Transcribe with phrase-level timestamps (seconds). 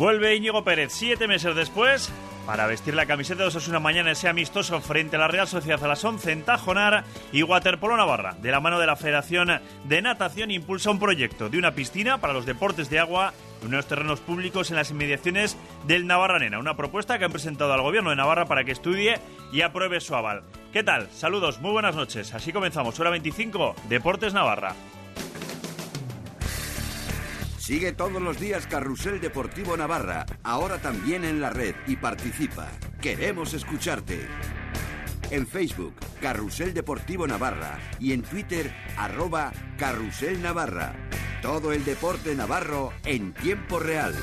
[0.00, 2.10] Vuelve Íñigo Pérez siete meses después
[2.46, 5.88] para vestir la camiseta de Osasuna mañana ese amistoso frente a la Real Sociedad a
[5.88, 8.34] las 11 en Tajonar y Waterpolo Navarra.
[8.40, 12.32] De la mano de la Federación de Natación impulsa un proyecto de una piscina para
[12.32, 16.60] los deportes de agua en unos terrenos públicos en las inmediaciones del Navarra Arena.
[16.60, 19.18] Una propuesta que han presentado al Gobierno de Navarra para que estudie
[19.52, 20.44] y apruebe su aval.
[20.72, 21.10] ¿Qué tal?
[21.10, 22.32] Saludos, muy buenas noches.
[22.32, 24.74] Así comenzamos, hora 25, Deportes Navarra.
[27.70, 32.66] Sigue todos los días Carrusel Deportivo Navarra, ahora también en la red y participa.
[33.00, 34.26] Queremos escucharte.
[35.30, 40.96] En Facebook, Carrusel Deportivo Navarra y en Twitter, arroba Carrusel Navarra.
[41.42, 44.16] Todo el deporte navarro en tiempo real.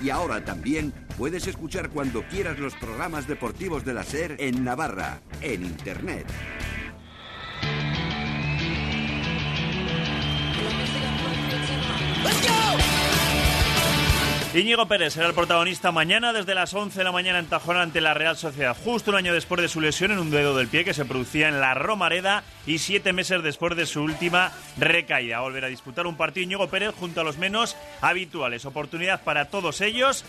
[0.00, 5.20] Y ahora también puedes escuchar cuando quieras los programas deportivos de la SER en Navarra,
[5.42, 6.24] en Internet.
[14.54, 18.00] Íñigo Pérez será el protagonista mañana desde las 11 de la mañana en Tajón ante
[18.00, 20.86] la Real Sociedad, justo un año después de su lesión en un dedo del pie
[20.86, 25.40] que se producía en la Romareda y siete meses después de su última recaída.
[25.40, 28.64] Volver a disputar un partido Íñigo Pérez junto a los menos habituales.
[28.64, 30.24] Oportunidad para todos ellos,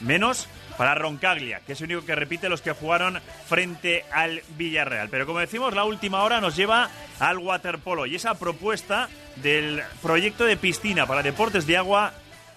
[0.00, 0.46] menos
[0.78, 5.08] para Roncaglia, que es el único que repite los que jugaron frente al Villarreal.
[5.08, 6.88] Pero como decimos, la última hora nos lleva
[7.18, 12.12] al waterpolo y esa propuesta del proyecto de piscina para deportes de agua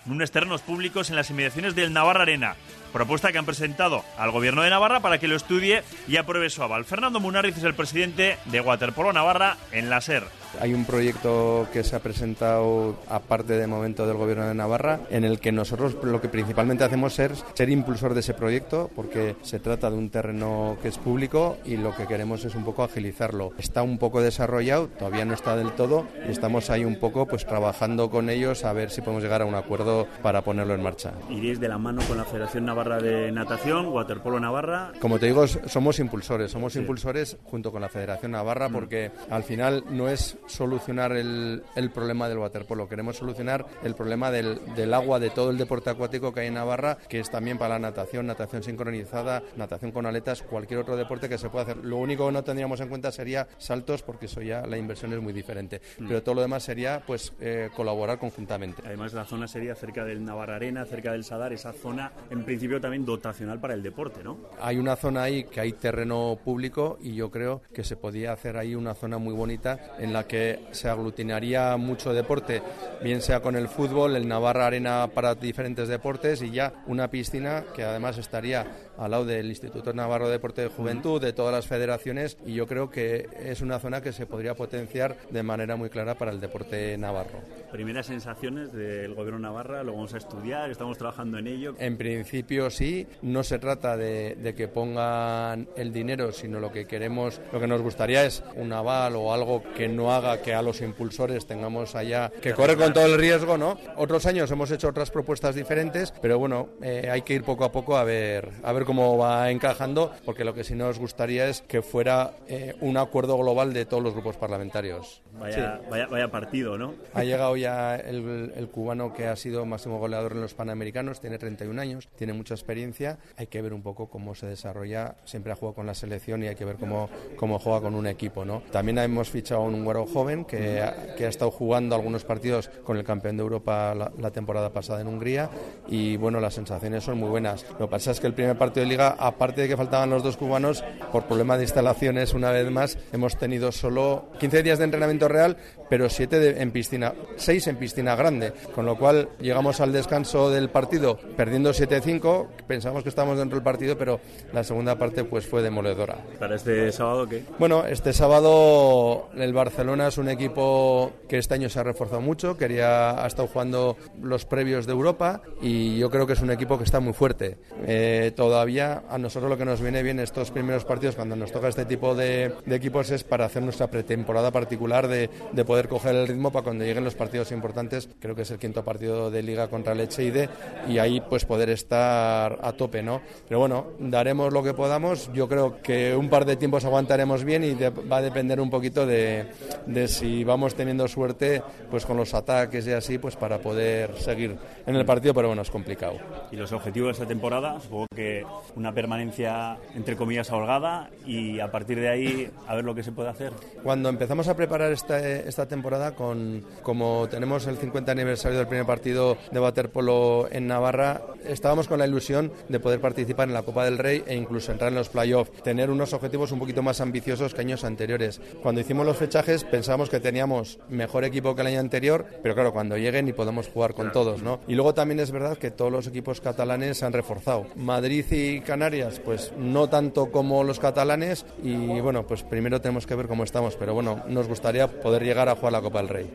[0.07, 2.55] en unos terrenos públicos en las inmediaciones del Navarra Arena.
[2.93, 6.63] Propuesta que han presentado al gobierno de Navarra para que lo estudie y apruebe su
[6.63, 6.85] aval.
[6.85, 10.23] Fernando Munarriz es el presidente de Waterpolo Navarra en la SER.
[10.59, 15.23] Hay un proyecto que se ha presentado aparte de momento del Gobierno de Navarra en
[15.23, 19.59] el que nosotros lo que principalmente hacemos es ser impulsor de ese proyecto porque se
[19.59, 23.51] trata de un terreno que es público y lo que queremos es un poco agilizarlo.
[23.57, 27.45] Está un poco desarrollado, todavía no está del todo y estamos ahí un poco pues
[27.45, 31.13] trabajando con ellos a ver si podemos llegar a un acuerdo para ponerlo en marcha.
[31.29, 34.93] ¿Iréis de la mano con la Federación Navarra de Natación, Waterpolo Navarra?
[34.99, 39.83] Como te digo, somos impulsores, somos impulsores junto con la Federación Navarra porque al final
[39.89, 45.19] no es solucionar el, el, problema del waterpolo, queremos solucionar el problema del, del, agua,
[45.19, 48.27] de todo el deporte acuático que hay en Navarra, que es también para la natación,
[48.27, 51.77] natación sincronizada, natación con aletas, cualquier otro deporte que se pueda hacer.
[51.77, 55.21] Lo único que no tendríamos en cuenta sería saltos, porque eso ya la inversión es
[55.21, 55.81] muy diferente.
[55.99, 56.07] Mm.
[56.07, 58.81] Pero todo lo demás sería pues eh, colaborar conjuntamente.
[58.85, 62.79] Además, la zona sería cerca del Navarra Arena, cerca del Sadar, esa zona en principio
[62.81, 64.37] también dotacional para el deporte, ¿no?
[64.61, 68.57] Hay una zona ahí que hay terreno público y yo creo que se podía hacer
[68.57, 70.36] ahí una zona muy bonita en la que
[70.71, 72.61] se aglutinaría mucho deporte,
[73.03, 77.65] bien sea con el fútbol, el Navarra Arena para diferentes deportes y ya una piscina
[77.75, 78.65] que además estaría
[78.97, 82.67] al lado del Instituto Navarro de Deporte de Juventud, de todas las federaciones y yo
[82.67, 86.39] creo que es una zona que se podría potenciar de manera muy clara para el
[86.39, 87.39] deporte navarro.
[87.71, 91.75] Primeras sensaciones del gobierno Navarra, lo vamos a estudiar, estamos trabajando en ello.
[91.79, 96.85] En principio sí, no se trata de, de que pongan el dinero, sino lo que
[96.85, 100.61] queremos, lo que nos gustaría es un aval o algo que no haga que a
[100.61, 103.77] los impulsores tengamos allá que correr con todo el riesgo, ¿no?
[103.95, 107.71] Otros años hemos hecho otras propuestas diferentes, pero bueno, eh, hay que ir poco a
[107.71, 111.61] poco a ver, a ver cómo va encajando, porque lo que sí nos gustaría es
[111.61, 115.21] que fuera eh, un acuerdo global de todos los grupos parlamentarios.
[115.37, 115.87] Vaya, sí.
[115.91, 116.93] vaya, vaya, partido, ¿no?
[117.13, 121.37] Ha llegado ya el, el, cubano que ha sido máximo goleador en los Panamericanos, tiene
[121.37, 125.55] 31 años, tiene mucha experiencia, hay que ver un poco cómo se desarrolla, siempre ha
[125.55, 128.63] jugado con la selección y hay que ver cómo, cómo juega con un equipo, ¿no?
[128.71, 130.81] También hemos fichado a un güero joven que,
[131.17, 135.01] que, ha estado jugando algunos partidos con el campeón de Europa la, la, temporada pasada
[135.01, 135.49] en Hungría
[135.89, 137.65] y bueno, las sensaciones son muy buenas.
[137.71, 140.23] Lo que pasa es que el primer partido de liga, aparte de que faltaban los
[140.23, 144.85] dos cubanos, por problema de instalaciones una vez más, hemos tenido solo 15 días de
[144.85, 145.57] entrenamiento real,
[145.89, 150.49] pero 7 de, en piscina, 6 en piscina grande, con lo cual llegamos al descanso
[150.49, 154.19] del partido perdiendo 7-5, pensamos que estábamos dentro del partido, pero
[154.53, 156.17] la segunda parte pues fue demoledora.
[156.39, 157.43] ¿Para este sábado qué?
[157.59, 162.57] Bueno, este sábado el Barcelona es un equipo que este año se ha reforzado mucho,
[162.57, 166.77] quería, ha estado jugando los previos de Europa y yo creo que es un equipo
[166.77, 167.57] que está muy fuerte.
[167.85, 171.69] Eh, todavía a nosotros lo que nos viene bien estos primeros partidos cuando nos toca
[171.69, 176.15] este tipo de, de equipos es para hacer nuestra pretemporada particular de, de, poder coger
[176.15, 179.41] el ritmo para cuando lleguen los partidos importantes, creo que es el quinto partido de
[179.41, 180.49] liga contra el Echeide
[180.87, 183.21] y ahí pues poder estar a tope, ¿no?
[183.47, 187.63] Pero bueno, daremos lo que podamos, yo creo que un par de tiempos aguantaremos bien
[187.63, 189.47] y de, va a depender un poquito de,
[189.85, 194.57] de si vamos teniendo suerte pues con los ataques y así pues para poder seguir
[194.85, 196.17] en el partido pero bueno es complicado.
[196.51, 201.71] Y los objetivos de esta temporada supongo que una permanencia entre comillas holgada y a
[201.71, 205.19] partir de ahí a ver lo que se puede hacer cuando empezamos a preparar esta,
[205.19, 211.21] esta temporada con como tenemos el 50 aniversario del primer partido de waterpolo en Navarra,
[211.45, 214.89] estábamos con la ilusión de poder participar en la Copa del Rey e incluso entrar
[214.91, 218.41] en los playoffs, tener unos objetivos un poquito más ambiciosos que años anteriores.
[218.61, 222.73] Cuando hicimos los fechajes pensábamos que teníamos mejor equipo que el año anterior, pero claro,
[222.73, 224.59] cuando lleguen y podemos jugar con todos, ¿no?
[224.67, 227.67] Y luego también es verdad que todos los equipos catalanes se han reforzado.
[227.75, 233.15] Madrid y Canarias, pues no tanto como los catalanes y bueno, pues primero tenemos que
[233.15, 236.29] ver cómo estamos, pero bueno, nos gustaría poder llegar a jugar la Copa del Rey.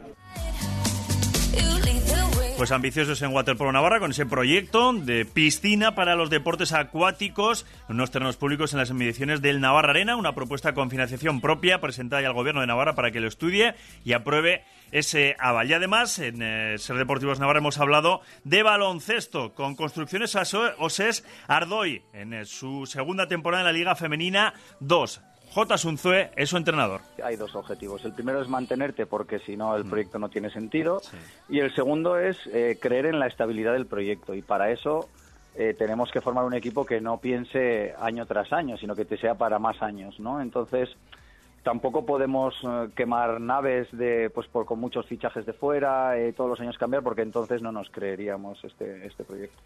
[2.62, 7.66] Pues ambiciosos en Waterpolo Navarra con ese proyecto de piscina para los deportes acuáticos.
[7.88, 11.80] En unos terrenos públicos en las inmediaciones del Navarra Arena, una propuesta con financiación propia
[11.80, 13.74] presentada ya al gobierno de Navarra para que lo estudie
[14.04, 14.62] y apruebe
[14.92, 15.68] ese aval.
[15.68, 22.02] Y además, en eh, Ser Deportivos Navarra hemos hablado de baloncesto con Construcciones Oses Ardoy
[22.12, 25.22] en eh, su segunda temporada en la Liga Femenina 2.
[25.54, 25.76] J.
[25.76, 27.02] Sunzue es su entrenador.
[27.22, 28.02] Hay dos objetivos.
[28.06, 29.90] El primero es mantenerte porque si no el mm.
[29.90, 31.02] proyecto no tiene sentido.
[31.48, 34.34] Y el segundo es eh, creer en la estabilidad del proyecto.
[34.34, 35.10] Y para eso
[35.54, 39.18] eh, tenemos que formar un equipo que no piense año tras año, sino que te
[39.18, 40.18] sea para más años.
[40.18, 40.40] ¿no?
[40.40, 40.88] Entonces
[41.62, 46.60] tampoco podemos eh, quemar naves de pues por, con muchos fichajes de fuera, todos los
[46.60, 49.60] años cambiar, porque entonces no nos creeríamos este, este proyecto.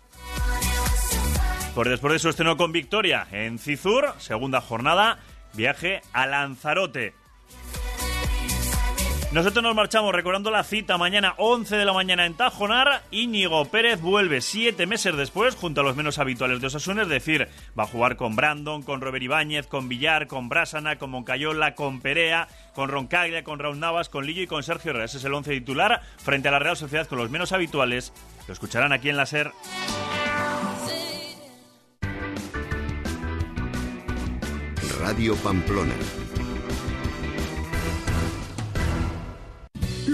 [1.75, 5.19] Por después de su estreno con victoria en Cizur, segunda jornada,
[5.55, 7.13] viaje a Lanzarote.
[9.33, 13.03] Nosotros nos marchamos recordando la cita mañana 11 de la mañana en Tajonar.
[13.11, 17.49] Íñigo Pérez vuelve siete meses después junto a los menos habituales de Osasuna, es decir,
[17.79, 22.01] va a jugar con Brandon, con Robert Ibáñez, con Villar, con Brasana, con Moncayola, con
[22.01, 25.07] Perea, con Roncaglia, con Raúl Navas, con Lillo y con Sergio Herrera.
[25.07, 28.13] Ese es el once titular frente a la Real Sociedad con los menos habituales.
[28.47, 29.51] Lo escucharán aquí en la SER.
[35.01, 35.95] Radio Pamplona.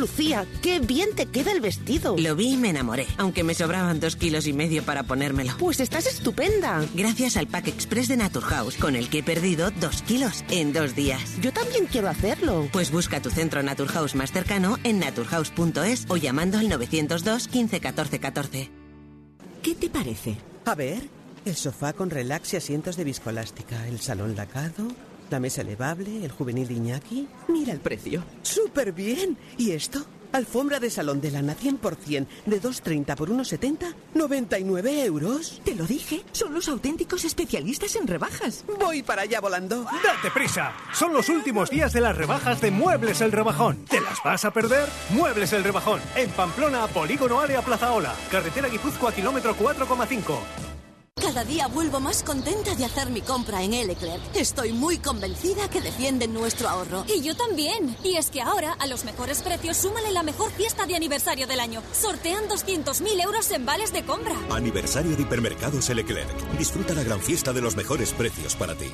[0.02, 2.16] Lucía, qué bien te queda el vestido.
[2.18, 5.52] Lo vi y me enamoré, aunque me sobraban dos kilos y medio para ponérmelo.
[5.60, 6.84] Pues estás estupenda.
[6.92, 10.96] Gracias al Pack Express de Naturhaus, con el que he perdido dos kilos en dos
[10.96, 11.40] días.
[11.40, 12.68] Yo también quiero hacerlo.
[12.72, 18.18] Pues busca tu centro Naturhaus más cercano en naturhaus.es o llamando al 902 15 14
[18.18, 18.70] 14.
[19.62, 20.36] ¿Qué te parece?
[20.64, 20.98] A ver.
[21.44, 24.88] El sofá con relax y asientos de viscolástica, el salón lacado,
[25.30, 27.28] la mesa elevable, el juvenil de Iñaki.
[27.48, 28.24] Mira el precio.
[28.42, 29.36] ¡Súper bien!
[29.58, 30.04] ¿Y esto?
[30.32, 35.60] Alfombra de salón de lana 100% de 2,30 por 1,70, 99 euros.
[35.62, 38.64] Te lo dije, son los auténticos especialistas en rebajas.
[38.80, 39.84] Voy para allá volando.
[39.84, 40.72] ¡Date prisa!
[40.94, 43.84] Son los últimos días de las rebajas de Muebles el Rebajón.
[43.84, 44.88] ¿Te las vas a perder?
[45.10, 50.71] Muebles el Rebajón, en Pamplona, Polígono Área Plaza Ola, carretera Guipúzcoa, kilómetro 4,5.
[51.32, 54.20] Cada día vuelvo más contenta de hacer mi compra en Eleclerc.
[54.34, 57.06] Estoy muy convencida que defienden nuestro ahorro.
[57.08, 57.96] Y yo también.
[58.04, 61.60] Y es que ahora, a los mejores precios, súmale la mejor fiesta de aniversario del
[61.60, 61.80] año.
[61.92, 64.36] Sortean 200.000 euros en vales de compra.
[64.50, 66.58] Aniversario de Hipermercados Eleclerc.
[66.58, 68.92] Disfruta la gran fiesta de los mejores precios para ti.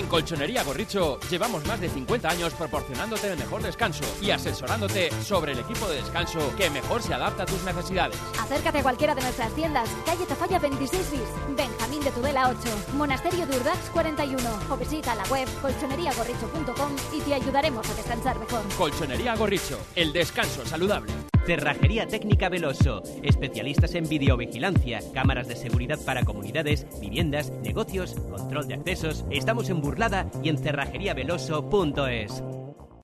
[0.00, 5.52] En Colchonería Gorricho llevamos más de 50 años proporcionándote el mejor descanso y asesorándote sobre
[5.52, 8.18] el equipo de descanso que mejor se adapta a tus necesidades.
[8.40, 11.20] Acércate a cualquiera de nuestras tiendas, calle Tafalla 26 bis,
[11.54, 14.40] Benjamín de Tudela 8, Monasterio de Urdax 41
[14.70, 18.62] o visita la web colchoneriagorricho.com y te ayudaremos a descansar mejor.
[18.78, 21.29] Colchonería Gorricho, el descanso saludable.
[21.50, 28.74] Cerrajería Técnica Veloso, especialistas en videovigilancia, cámaras de seguridad para comunidades, viviendas, negocios, control de
[28.74, 29.24] accesos.
[29.32, 32.44] Estamos en Burlada y en cerrajeríaveloso.es.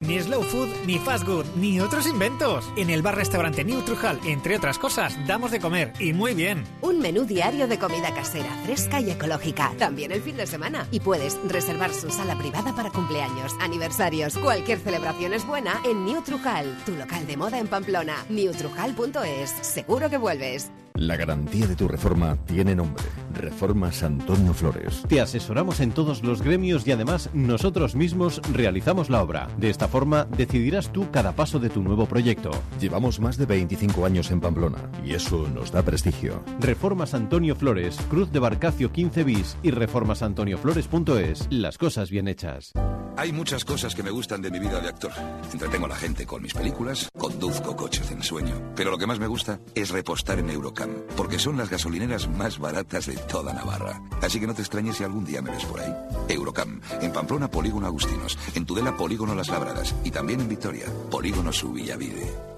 [0.00, 2.70] Ni slow food, ni fast food, ni otros inventos.
[2.76, 6.64] En el bar-restaurante New Trujal, entre otras cosas, damos de comer y muy bien.
[6.82, 9.72] Un menú diario de comida casera, fresca y ecológica.
[9.78, 10.86] También el fin de semana.
[10.90, 14.36] Y puedes reservar su sala privada para cumpleaños, aniversarios.
[14.36, 18.24] Cualquier celebración es buena en New Trujal, tu local de moda en Pamplona.
[18.28, 19.50] newtrujal.es.
[19.62, 20.70] Seguro que vuelves.
[20.96, 23.04] La garantía de tu reforma tiene nombre.
[23.34, 25.02] Reformas Antonio Flores.
[25.06, 29.48] Te asesoramos en todos los gremios y además nosotros mismos realizamos la obra.
[29.58, 32.50] De esta forma decidirás tú cada paso de tu nuevo proyecto.
[32.80, 36.42] Llevamos más de 25 años en Pamplona y eso nos da prestigio.
[36.60, 41.46] Reformas Antonio Flores, Cruz de Barcacio 15 bis y reformasantonioflores.es.
[41.50, 42.72] Las cosas bien hechas.
[43.16, 45.10] Hay muchas cosas que me gustan de mi vida de actor.
[45.50, 48.72] Entretengo a la gente con mis películas, conduzco coches de ensueño.
[48.76, 52.58] Pero lo que más me gusta es repostar en Eurocam, porque son las gasolineras más
[52.58, 54.02] baratas de toda Navarra.
[54.20, 55.94] Así que no te extrañes si algún día me ves por ahí.
[56.28, 61.52] Eurocam, en Pamplona Polígono Agustinos, en Tudela Polígono Las Labradas y también en Vitoria, Polígono
[61.52, 62.55] Subillavide.